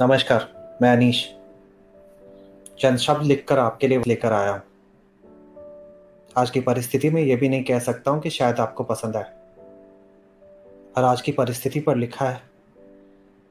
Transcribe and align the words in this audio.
नमस्कार, 0.00 0.78
मैं 0.82 0.90
अनीश। 0.92 1.22
चंद 2.80 2.98
शब्द 2.98 3.22
लिखकर 3.22 3.58
आपके 3.58 3.88
लिए 3.88 4.02
लेकर 4.06 4.32
आया 4.32 4.50
हूँ। 4.50 4.62
आज 6.36 6.50
की 6.50 6.60
परिस्थिति 6.60 7.10
में 7.10 7.20
यह 7.22 7.36
भी 7.36 7.48
नहीं 7.48 7.64
कह 7.64 7.78
सकता 7.78 8.10
हूँ 8.10 8.20
कि 8.20 8.30
शायद 8.30 8.60
आपको 8.60 8.84
पसंद 8.84 9.16
आए। 9.16 9.32
और 10.96 11.04
आज 11.04 11.20
की 11.20 11.32
परिस्थिति 11.32 11.80
पर 11.80 11.96
लिखा 11.96 12.28
है, 12.28 12.42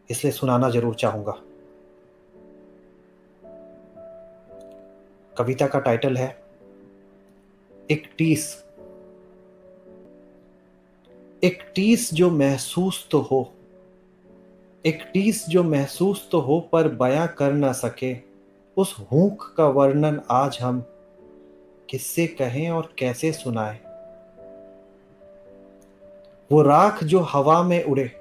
इसलिए 0.10 0.32
सुनाना 0.32 0.70
ज़रूर 0.70 0.96
चाहूँगा। 0.96 1.32
कविता 5.38 5.68
का 5.68 5.80
टाइटल 5.80 6.18
है, 6.18 6.30
एक 7.92 8.10
टीस। 8.18 8.64
एक 11.44 11.72
टीस 11.76 12.14
जो 12.14 12.30
महसूस 12.30 13.08
तो 13.12 13.22
हो 13.22 13.54
एक 14.88 15.04
टीस 15.14 15.50
जो 15.50 15.64
महसूस 15.64 16.30
तो 16.32 16.40
हो 16.40 16.70
पर 16.72 16.88
बयां 16.88 17.28
कर 17.28 17.54
ना 17.54 17.72
सके, 17.72 18.18
उस 18.78 18.96
हूक 19.12 19.54
का 19.58 19.66
वर्णन 19.66 20.22
आज 20.32 20.58
हम 20.62 20.86
किससे 21.90 22.28
कहें 22.28 22.70
और 22.70 22.94
कैसे 22.98 23.32
सुनाएँ? 23.32 23.80
वो 26.52 26.62
राख 26.62 27.04
जो 27.04 27.20
हवा 27.20 27.64
में 27.64 27.84
उड़े, 27.84 28.12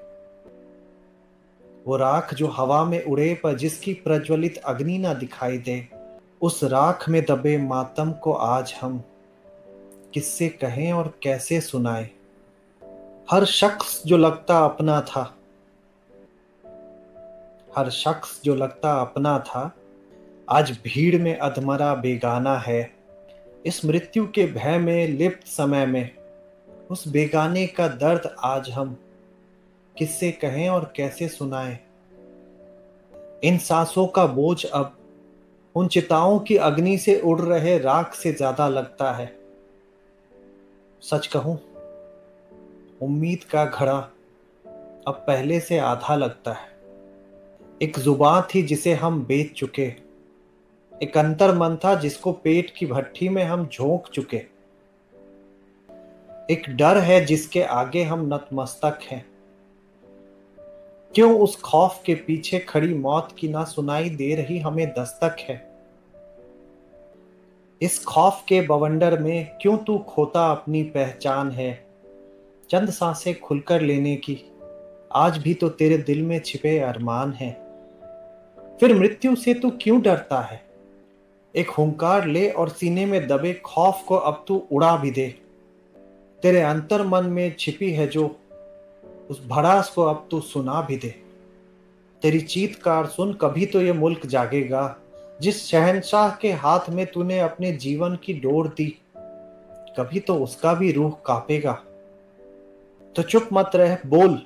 वो 1.86 1.96
राख 1.96 2.34
जो 2.34 2.46
हवा 2.46 2.84
में 2.84 3.04
उड़े 3.04 3.34
पर 3.34 3.56
जिसकी 3.56 3.92
प्रज्वलित 3.92 4.56
अग्नि 4.56 4.98
ना 4.98 5.14
दिखाई 5.14 5.58
दे, 5.58 5.88
उस 6.42 6.64
राख 6.64 7.08
में 7.08 7.24
दबे 7.24 7.58
मातम 7.58 8.12
को 8.12 8.32
आज 8.32 8.74
हम 8.80 9.02
किससे 10.14 10.48
कहें 10.48 10.92
और 10.92 11.14
कैसे 11.22 11.60
सुनाएँ? 11.60 12.10
हर 13.30 13.44
शख्स 13.44 14.02
जो 14.06 14.16
लगता 14.16 14.64
अपना 14.64 15.00
था 15.00 15.32
हर 17.78 17.90
शख्स 17.90 18.40
जो 18.44 18.54
लगता 18.54 19.00
अपना 19.00 19.38
था, 19.38 19.76
आज 20.50 20.78
भीड़ 20.84 21.22
में 21.22 21.38
अधमरा 21.38 21.94
बेगाना 21.94 22.58
है। 22.58 22.90
इस 23.66 23.84
मृत्यु 23.84 24.26
के 24.26 24.46
भय 24.46 24.78
में, 24.78 25.08
लिप्त 25.08 25.46
समय 25.46 25.86
में, 25.86 26.10
उस 26.90 27.08
बेगाने 27.08 27.66
का 27.66 27.88
दर्द 27.88 28.36
आज 28.38 28.70
हम 28.70 28.98
किससे 29.98 30.30
कहें 30.30 30.68
और 30.68 30.92
कैसे 30.96 31.28
सुनाएँ? 31.28 31.78
इन 33.44 33.58
सांसों 33.58 34.06
का 34.06 34.26
बोझ 34.26 34.66
अब 34.66 34.96
उन 35.74 35.88
चिताओं 35.88 36.38
की 36.38 36.56
अग्नि 36.56 36.98
से 36.98 37.20
उड़ 37.20 37.40
रहे 37.40 37.78
राख 37.78 38.14
से 38.14 38.32
ज़्यादा 38.32 38.68
लगता 38.68 39.12
है। 39.12 39.38
सच 41.02 41.26
कहूँ, 41.26 41.60
उम्मीद 43.02 43.44
का 43.44 43.64
घड़ा 43.64 43.98
अब 45.08 45.24
पहले 45.26 45.60
से 45.60 45.78
आधा 45.78 46.16
लगता 46.16 46.52
है। 46.52 46.75
एक 47.82 47.98
ज़ुबान 47.98 48.42
थी 48.54 48.62
जिसे 48.62 48.92
हम 48.92 49.24
बेच 49.24 49.52
चुके। 49.52 49.92
एक 51.02 51.18
अंतर 51.18 51.54
मन 51.54 51.76
था 51.76 51.94
जिसको 51.94 52.32
पेट 52.32 52.74
की 52.78 52.86
भट्टी 52.86 53.28
में 53.28 53.44
हम 53.44 53.66
झोंक 53.66 54.08
चुके। 54.08 54.36
एक 56.50 56.62
डर 56.68 56.98
है 56.98 57.24
जिसके 57.24 57.62
आगे 57.62 58.02
हम 58.02 58.34
नतमस्तक 58.34 58.98
हैं। 59.02 59.26
क्यों 61.14 61.40
उस 61.40 61.56
खौफ 61.56 62.02
के 62.06 62.14
पीछे 62.14 62.58
खड़ी 62.58 62.94
मौत 62.94 63.28
की 63.38 63.48
ना 63.48 63.64
सुनाई 63.64 64.10
दे 64.10 64.34
रही 64.34 64.58
हमें 64.58 64.88
दस्तक 64.88 65.36
है? 65.40 65.70
इस 67.82 68.04
खौफ 68.04 68.44
के 68.48 68.60
बवंडर 68.60 69.18
में 69.18 69.58
क्यों 69.62 69.78
तू 69.78 69.98
खोता 69.98 70.50
अपनी 70.50 70.82
पहचान 70.82 71.50
है? 71.50 71.86
चंद 72.70 72.90
साँसें 72.90 73.40
खुलकर 73.40 73.80
लेने 73.80 74.16
की। 74.16 74.40
आज 75.12 75.38
भी 75.38 75.54
तो 75.54 75.68
तेरे 75.68 75.98
दिल 75.98 76.22
में 76.22 76.40
छिपे 76.40 76.78
अरमान 76.78 77.32
हैं। 77.32 77.65
फिर 78.80 78.94
मृत्यु 78.94 79.36
से 79.36 79.54
तू 79.54 79.70
क्यों 79.70 80.02
डरता 80.02 80.40
है? 80.40 80.66
एक 81.54 81.70
हुंकार 81.70 82.26
ले 82.26 82.50
और 82.50 82.68
सीने 82.68 83.06
में 83.06 83.28
दबे 83.28 83.54
खौफ 83.54 84.04
को 84.08 84.14
अब 84.14 84.44
तू 84.48 84.66
उड़ा 84.72 84.96
भी 84.96 85.10
दे। 85.10 85.34
तेरे 86.42 86.60
अंतर 86.60 87.02
मन 87.02 87.24
में 87.24 87.56
छिपी 87.58 87.90
है 87.90 88.06
जो, 88.06 88.36
उस 89.30 89.46
भड़ास 89.46 89.88
को 89.88 90.02
अब 90.02 90.28
तू 90.30 90.40
सुना 90.40 90.80
भी 90.80 90.96
दे। 90.96 91.14
तेरी 92.22 92.40
चीतकार 92.40 93.06
सुन, 93.06 93.32
कभी 93.32 93.66
तो 93.66 93.82
ये 93.82 93.92
मुल्क 93.92 94.26
जागेगा, 94.26 94.96
जिस 95.42 95.66
शहनशाह 95.66 96.30
के 96.30 96.52
हाथ 96.52 96.90
में 96.90 97.06
तूने 97.06 97.40
अपने 97.40 97.72
जीवन 97.72 98.16
की 98.16 98.34
डोर 98.34 98.68
दी, 98.68 98.98
कभी 99.98 100.20
तो 100.20 100.34
उसका 100.34 100.74
भी 100.74 100.92
रूह 100.92 101.10
कापेगा। 101.26 101.72
तो 103.16 103.22
चुप 103.22 103.48
मत 103.52 103.70
रह, 103.74 103.98
बोल 104.06 104.42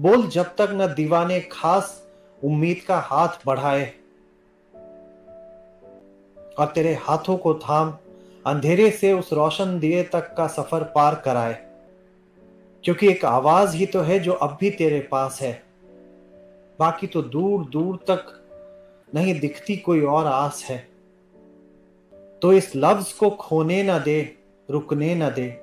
बोल 0.00 0.26
जब 0.26 0.44
तक 0.44 0.68
न 0.72 0.94
दीवाने 0.94 1.40
खास 1.40 2.03
उम्मीद 2.44 2.80
का 2.88 2.98
हाथ 2.98 3.28
बढ़ाए। 3.46 3.92
और 6.58 6.66
तेरे 6.66 6.94
हाथों 6.94 7.36
को 7.36 7.54
थाम, 7.54 7.98
अंधेरे 8.46 8.90
से 8.90 9.12
उस 9.12 9.32
रोशन 9.32 9.78
दिए 9.78 10.02
तक 10.02 10.34
का 10.36 10.46
सफ़र 10.46 10.82
पार 10.82 11.14
कराए। 11.14 11.66
क्योंकि 12.84 13.08
एक 13.08 13.24
आवाज़ 13.24 13.76
ही 13.76 13.86
तो 13.86 14.00
है 14.00 14.18
जो 14.18 14.32
अब 14.32 14.56
भी 14.60 14.70
तेरे 14.70 15.00
पास 15.00 15.40
है। 15.42 15.62
बाकी 16.78 17.06
तो 17.06 17.22
दूर 17.22 17.64
दूर 17.64 17.96
तक 17.96 18.40
नहीं 19.14 19.40
दिखती 19.40 19.76
कोई 19.76 20.00
और 20.00 20.26
आस 20.26 20.64
है। 20.64 20.88
तो 22.42 22.52
इस 22.52 22.72
लफ्ज 22.76 23.12
को 23.12 23.30
खोने 23.30 23.82
ना 23.82 23.98
दे, 23.98 24.36
रुकने 24.70 25.14
न 25.14 25.28
दे। 25.28 25.60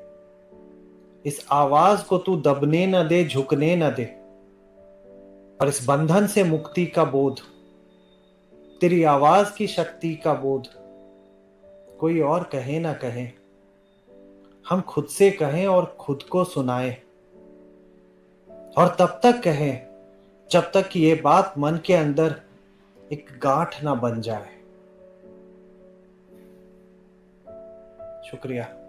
इस 1.25 1.47
आवाज़ 1.51 2.05
को 2.05 2.17
तू 2.17 2.35
दबने 2.35 2.87
ना 2.87 3.03
दे, 3.03 3.25
झुकने 3.25 3.75
न 3.75 3.89
दे। 3.89 4.20
और 5.61 5.67
इस 5.67 5.85
बंधन 5.85 6.27
से 6.27 6.43
मुक्ति 6.43 6.85
का 6.85 7.05
बोध, 7.05 7.39
तेरी 8.81 9.03
आवाज़ 9.03 9.53
की 9.53 9.67
शक्ति 9.67 10.15
का 10.15 10.33
बोध, 10.33 10.67
कोई 11.97 12.19
और 12.19 12.43
कहे 12.43 12.79
ना 12.79 12.93
कहे। 12.93 13.27
हम 14.69 14.81
खुद 14.81 15.05
से 15.05 15.31
कहें 15.31 15.67
और 15.67 15.97
खुद 15.99 16.23
को 16.23 16.43
सुनाए। 16.43 17.01
और 18.77 18.95
तब 18.99 19.19
तक 19.23 19.41
कहें, 19.43 19.87
जब 20.51 20.71
तक 20.71 20.87
कि 20.87 20.99
ये 20.99 21.15
बात 21.15 21.53
मन 21.57 21.79
के 21.85 21.93
अंदर 21.93 22.41
एक 23.11 23.39
गांठ 23.43 23.83
ना 23.83 23.95
बन 23.95 24.21
जाए। 24.21 24.61
शुक्रिया। 28.31 28.80